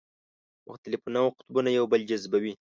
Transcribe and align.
مختلف 0.69 0.99
النوع 1.07 1.29
قطبونه 1.39 1.69
یو 1.77 1.85
بل 1.91 2.01
جذبوي. 2.09 2.53